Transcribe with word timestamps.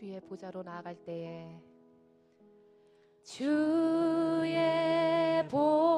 주의 0.00 0.18
보좌로 0.18 0.62
나아갈 0.62 0.96
때에. 1.04 1.46
주의 3.22 4.46
보 5.46 5.89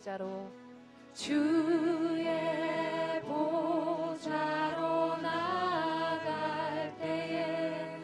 보좌로 0.00 0.50
주의 1.12 2.24
보좌로 3.20 5.16
나갈 5.20 6.96
때에 6.98 8.00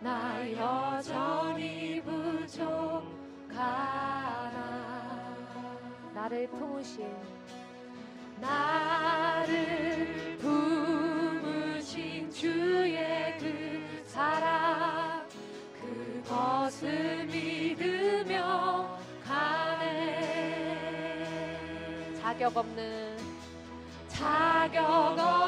나 0.00 0.50
여전히 0.50 2.02
부족하나 2.02 3.60
나를 6.12 6.48
품으신 6.48 7.06
자격 22.40 22.56
없는 22.56 23.18
자격 24.08 24.88
없는 24.88 25.39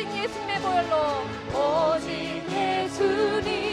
오직 0.00 0.16
예수님의 0.16 0.60
보혈로 0.60 1.94
오직 1.94 2.42
예수님. 2.50 3.69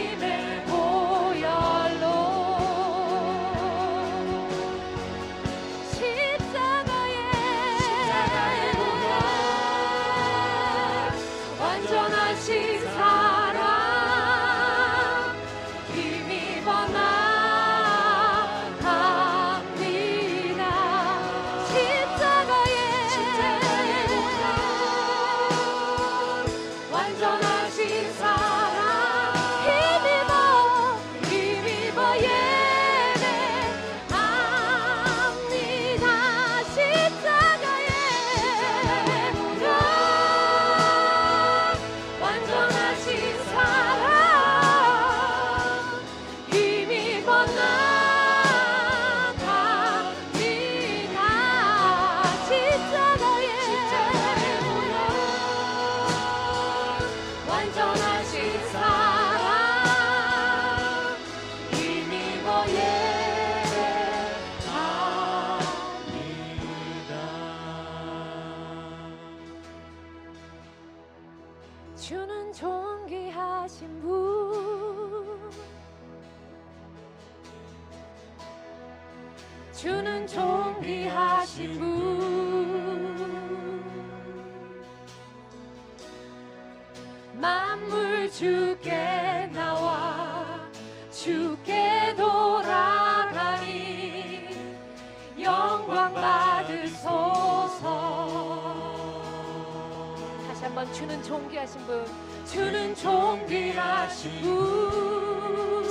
주는 101.08 101.22
존귀하신 101.22 101.86
분. 101.86 102.04
주는 102.44 102.94
존귀하신 102.94 104.42
분. 104.42 105.88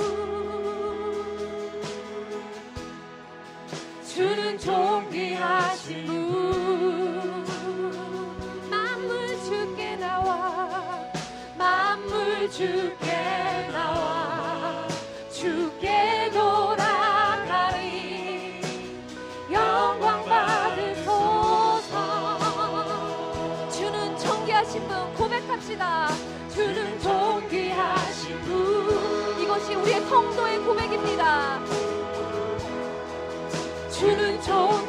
주는 4.06 4.56
존귀하신 4.58 6.06
분. 6.06 7.44
만물 8.70 9.28
주께 9.42 9.96
나와. 9.96 10.68
만물 11.56 12.48
주께 12.48 13.47
고백합시다. 25.68 26.08
주는 26.48 26.98
존귀하신 27.00 28.40
분. 28.40 29.42
이것이 29.42 29.74
우리의 29.74 30.00
성도의 30.06 30.58
고백입니다. 30.60 31.60
주는 33.90 34.40
존 34.40 34.87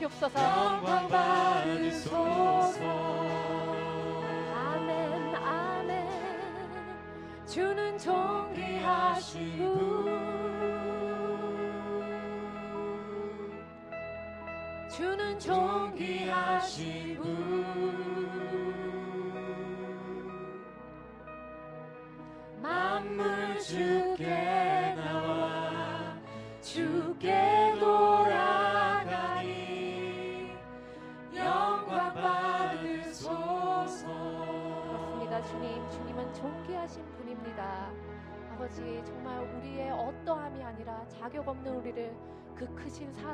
영광 0.00 0.08
받으시옵소서. 0.08 0.40
영광 0.40 1.08
받으소서. 1.08 2.80
아멘 4.54 5.34
아멘. 5.34 6.08
주는 7.46 7.98
존귀하신 7.98 9.58
분 9.58 9.70
주는 14.88 15.38
존귀하신 15.38 17.16
분 17.16 17.59
그 42.90 42.92
크신 42.92 43.12
사랑으로 43.12 43.29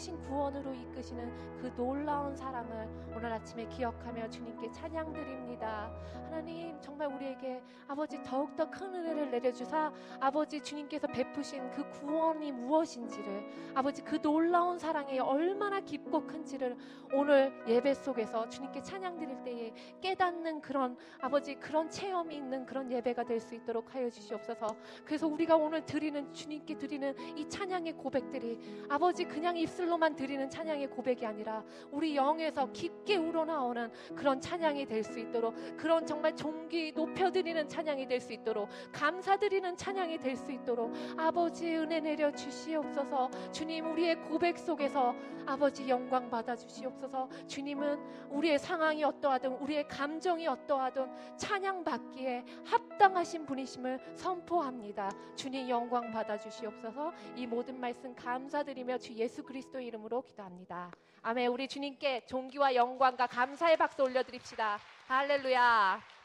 이루신 0.00 0.18
구원으로 0.22 0.72
이끄시는 0.72 1.58
그 1.60 1.70
놀라운 1.76 2.34
사랑을 2.34 2.88
오늘 3.14 3.30
아침에 3.32 3.68
기억하며 3.68 4.30
주님께 4.30 4.72
찬양 4.72 5.12
드립니다. 5.12 5.92
하나님 6.24 6.80
정말 6.80 7.08
우리에게 7.08 7.62
아버지 7.86 8.22
더욱더 8.22 8.70
큰 8.70 8.94
은혜를 8.94 9.30
내려주사 9.30 9.92
아버지 10.18 10.62
주님께서 10.62 11.06
베푸신 11.06 11.70
그 11.72 11.86
구원이 11.90 12.50
무엇인지를 12.50 13.72
아버지 13.74 14.02
그 14.02 14.22
놀라운 14.22 14.78
사랑이 14.78 15.18
얼마나 15.18 15.80
깊고 15.80 16.26
큰지를 16.26 16.78
오늘 17.12 17.52
예배 17.68 17.92
속에서 17.92 18.48
주님께 18.48 18.82
찬양 18.82 19.18
드릴 19.18 19.42
때에 19.42 19.74
깨닫는 20.00 20.62
그런 20.62 20.96
아버지 21.20 21.56
그런 21.56 21.90
체험이 21.90 22.36
있는 22.36 22.64
그런 22.64 22.90
예배가 22.90 23.24
될 23.24 23.40
수 23.40 23.54
있도록 23.54 23.94
하여 23.94 24.08
주시옵소서. 24.10 24.66
그래서 25.04 25.26
우리가 25.26 25.56
오늘 25.56 25.84
드리는 25.84 26.32
주님께 26.32 26.76
드리는 26.76 27.14
이 27.36 27.48
찬양의 27.48 27.94
고백들이 27.94 28.86
아버지 28.88 29.24
그냥 29.24 29.56
입술로 29.56 29.89
말로만 29.90 30.14
드리는 30.14 30.48
찬양의 30.48 30.88
고백이 30.88 31.26
아니라 31.26 31.64
우리 31.90 32.14
영에서 32.14 32.70
깊게 32.70 33.16
우러나오는 33.16 33.90
그런 34.14 34.40
찬양이 34.40 34.86
될 34.86 35.00
수 35.00 35.18
있도록 35.18 35.54
그런 35.76 36.06
정말 36.06 36.36
종기 36.36 36.92
높여드리는 36.92 37.68
찬양이 37.68 38.06
될 38.06 38.20
수 38.20 38.32
있도록 38.34 38.68
감사드리는 38.92 39.76
찬양이 39.76 40.18
될 40.18 40.36
수 40.36 40.52
있도록 40.52 40.92
아버지의 41.16 41.78
은혜 41.78 42.00
내려 42.00 42.30
주시옵소서. 42.30 43.30
주님 43.50 43.90
우리의 43.90 44.16
고백 44.28 44.58
속에서 44.58 45.14
아버지 45.46 45.88
영광 45.88 46.30
받아 46.30 46.54
주시옵소서. 46.54 47.28
주님은 47.48 47.98
우리의 48.28 48.58
상황이 48.58 49.02
어떠하든 49.02 49.52
우리의 49.54 49.88
감정이 49.88 50.46
어떠하든 50.46 51.36
찬양 51.36 51.82
받기에 51.82 52.44
합당하신 52.64 53.46
분이심을 53.46 53.98
선포합니다. 54.14 55.10
주님 55.34 55.68
영광 55.68 56.10
받아 56.10 56.38
주시옵소서. 56.38 57.12
이 57.36 57.46
모든 57.46 57.80
말씀 57.80 58.14
감사드리며 58.14 58.98
주 58.98 59.14
예수 59.14 59.42
그리스도 59.42 59.69
그리스도 59.70 59.80
이름으로 59.80 60.22
기도합니다. 60.22 60.90
아멘. 61.22 61.48
우리 61.48 61.68
주님께 61.68 62.26
존귀와 62.26 62.74
영광과 62.74 63.26
감사의 63.26 63.76
박수 63.76 64.02
올려드립시다. 64.02 64.78
할렐루야. 65.06 66.19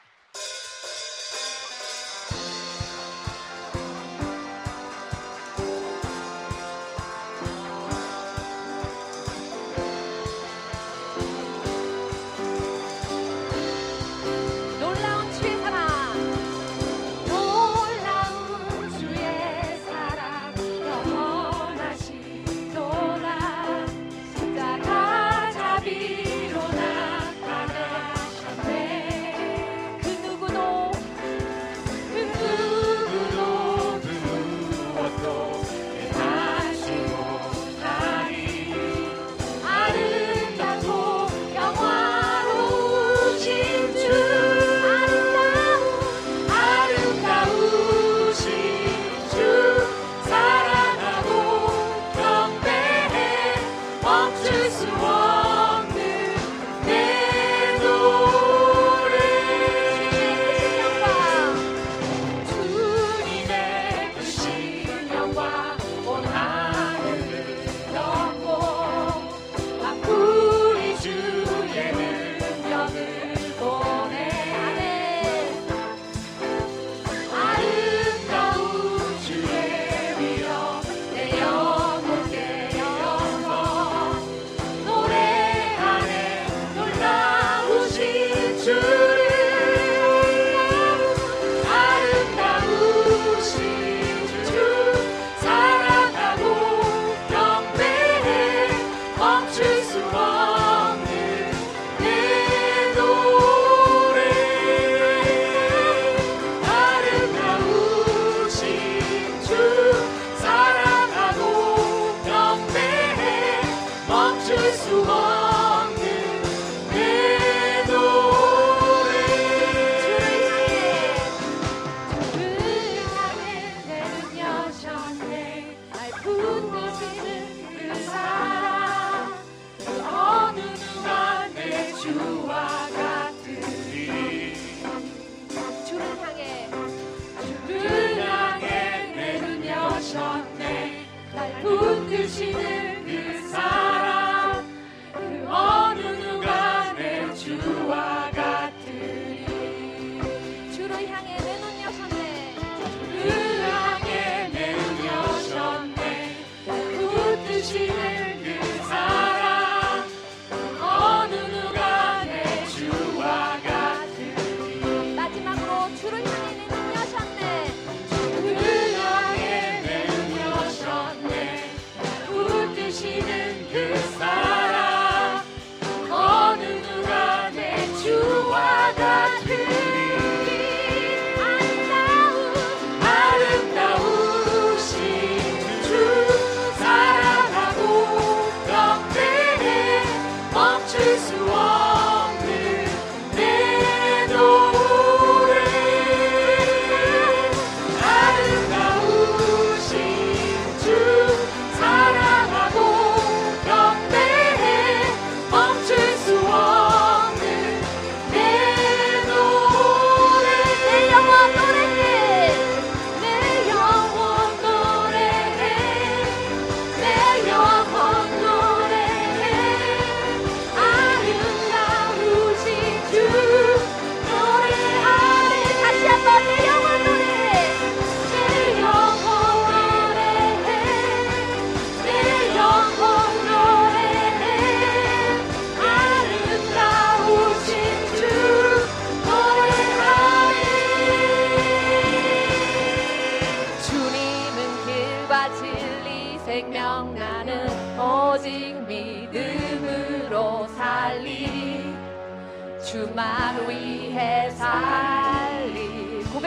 she 157.71 157.85
is. 157.85 158.24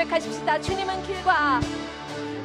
고백하십시다. 0.08 0.60
주님은 0.60 1.02
길과 1.04 1.60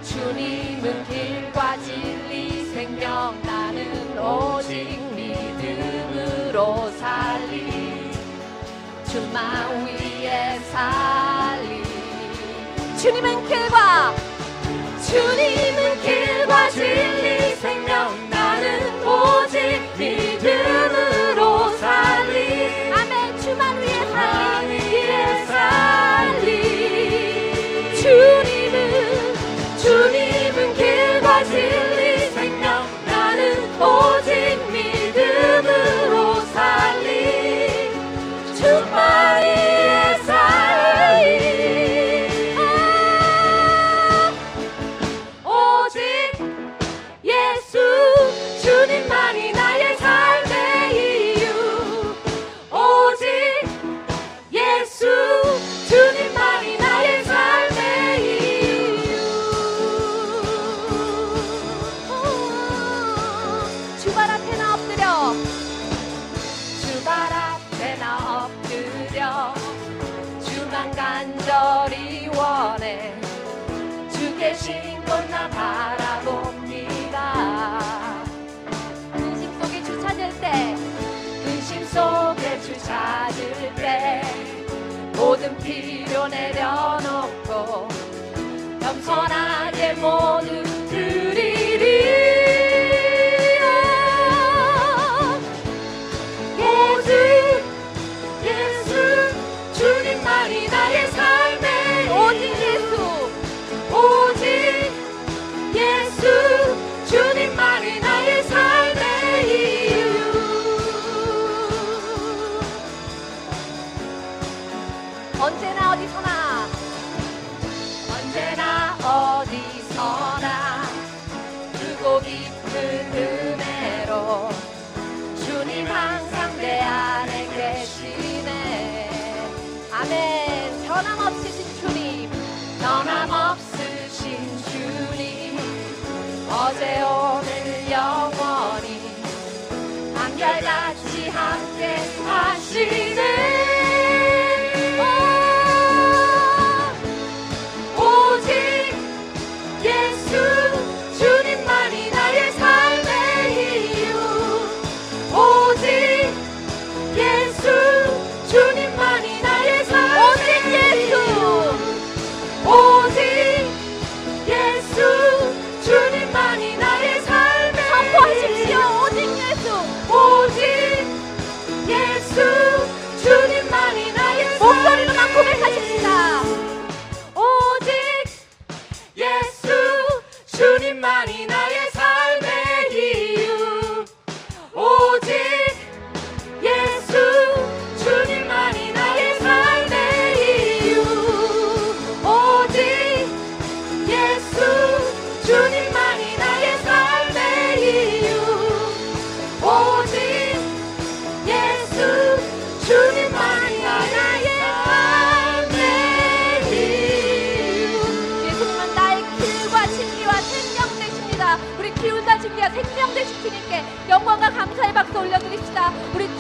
주님은 0.04 1.06
길과 1.06 1.78
진리 1.80 2.66
생명 2.74 3.42
나는 3.44 4.18
오직 4.20 5.00
믿음으로 5.16 6.92
살리 7.00 8.12
주만 9.10 9.86
위에 9.86 10.60
살리 10.72 11.84
주님은 13.00 13.48
길과 13.48 14.14
주님은 15.06 16.02
길과 16.02 16.70
진리 16.70 17.13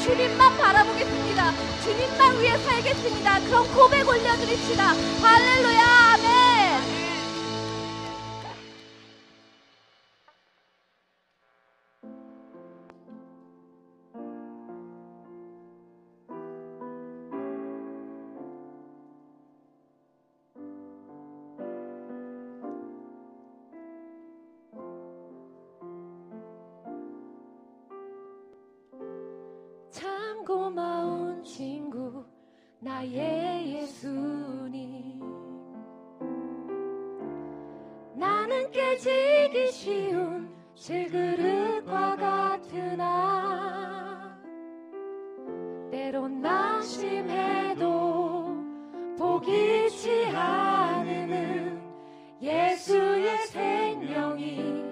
주님만 0.03 0.57
바라보겠습니다. 0.57 1.53
주님만 1.81 2.41
위해 2.41 2.57
살겠습니다. 2.57 3.39
그런 3.39 3.65
고백 3.73 4.05
올려드립시다. 4.05 4.93
할렐루야! 5.21 6.02
생 53.47 53.99
명이, 53.99 54.83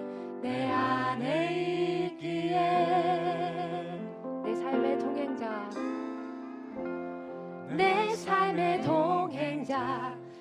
내 0.42 0.66
안에 0.70 2.08
있 2.08 2.18
기에, 2.18 2.58
내 4.44 4.54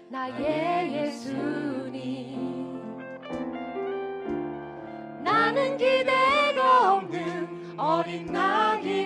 나의 0.09 0.93
예수님. 0.93 2.79
나는 5.23 5.77
기대가 5.77 6.95
없는 6.95 7.79
어린 7.79 8.25
나이 8.25 9.00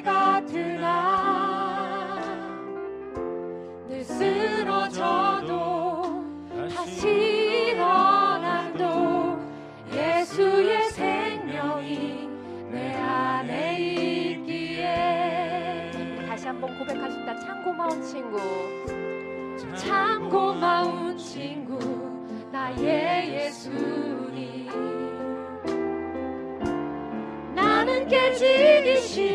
고마운 17.75 18.01
친구. 18.01 18.39
참 19.75 20.29
고마운 20.29 21.17
친구. 21.17 21.77
나의 22.49 23.33
예수님. 23.33 24.69
나는 27.53 28.07
깨지기 28.07 28.95
싫어. 29.01 29.34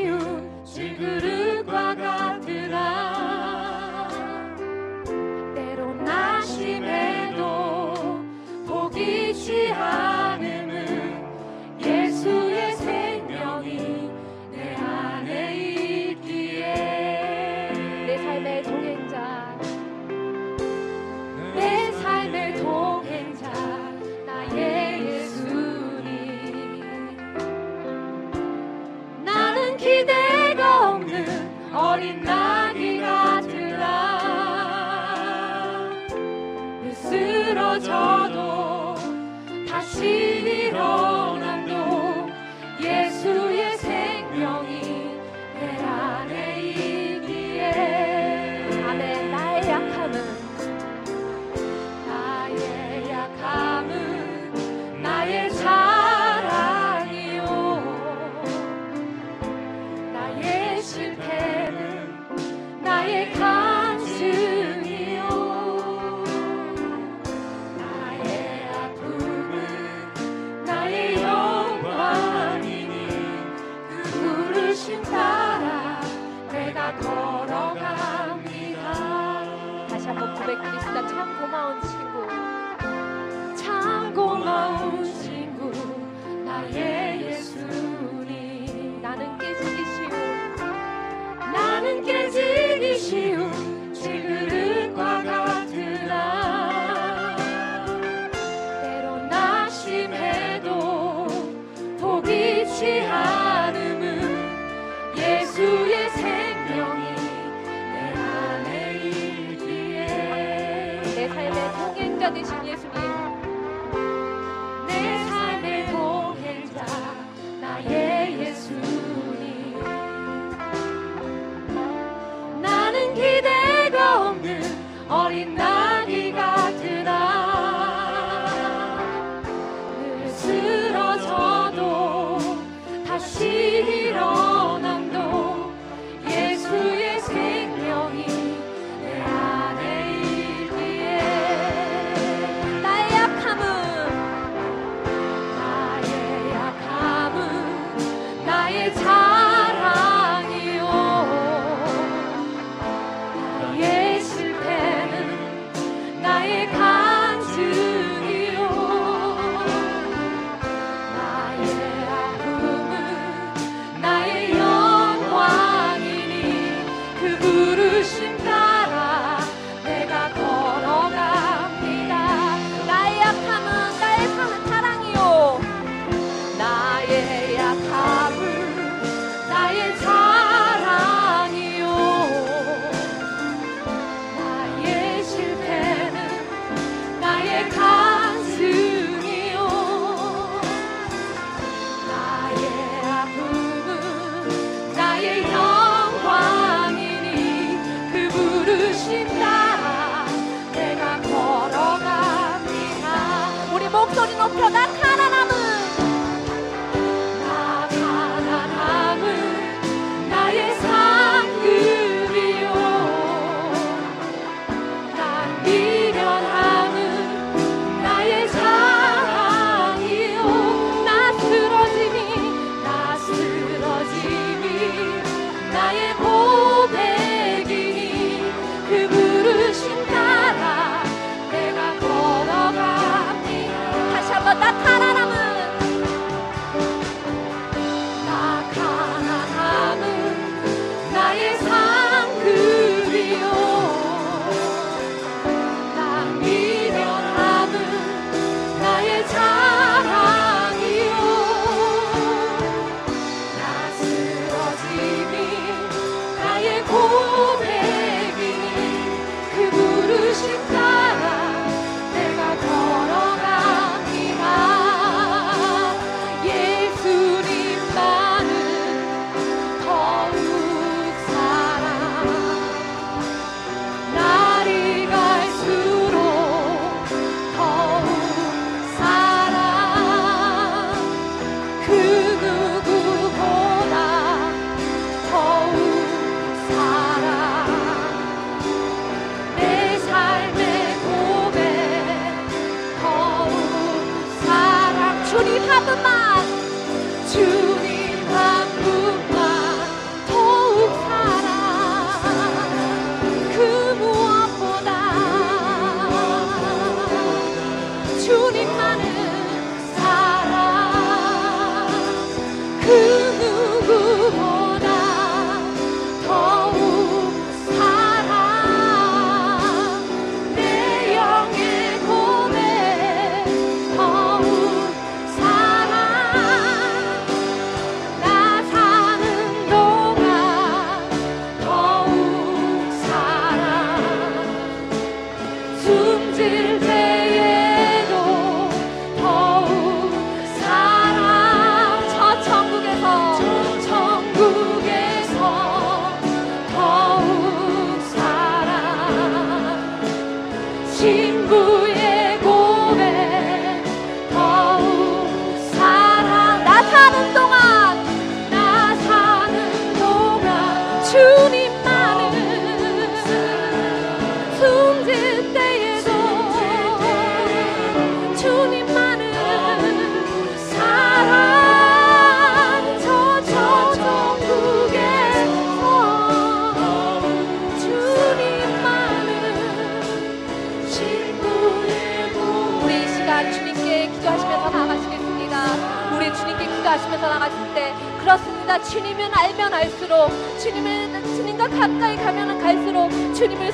Did? 112.34 112.79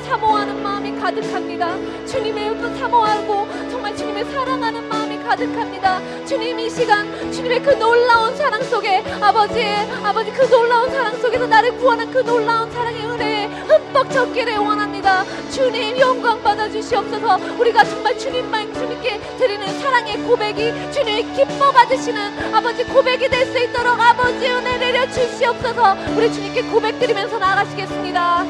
사모하는 0.07 0.63
마음이 0.63 0.99
가득합니다. 0.99 1.75
주님을 2.05 2.61
또 2.61 2.73
사모하고 2.77 3.47
정말 3.69 3.95
주님을 3.95 4.23
사랑하는 4.31 4.87
마음이 4.87 5.17
가득합니다. 5.23 6.01
주님 6.25 6.59
이 6.59 6.69
시간 6.69 7.31
주님의 7.31 7.61
그 7.61 7.71
놀라운 7.71 8.35
사랑 8.35 8.63
속에 8.63 9.03
아버지 9.21 9.65
아버지 10.03 10.31
그 10.31 10.43
놀라운 10.49 10.89
사랑 10.91 11.19
속에서 11.19 11.45
나를 11.47 11.77
구하는 11.77 12.09
그 12.11 12.19
놀라운 12.19 12.71
사랑의 12.71 13.05
은혜에 13.05 13.45
흠뻑 13.67 14.09
젖기를 14.11 14.57
원합니다. 14.57 15.25
주님 15.51 15.99
영광 15.99 16.41
받아 16.41 16.69
주시옵소서. 16.69 17.37
우리가 17.59 17.83
정말 17.83 18.17
주님만 18.17 18.73
주님께 18.73 19.19
드리는 19.37 19.79
사랑의 19.79 20.17
고백이 20.19 20.91
주님이 20.93 21.23
기뻐 21.33 21.71
받으시는 21.71 22.55
아버지 22.55 22.83
고백이 22.85 23.27
될 23.29 23.47
수 23.47 23.57
있도록 23.59 23.97
아버지 23.99 24.45
은혜 24.49 24.77
내려 24.77 25.09
주시옵소서. 25.09 25.95
우리 26.17 26.31
주님께 26.33 26.63
고백 26.63 26.99
드리면서 26.99 27.39
나아가시겠습니다. 27.39 28.45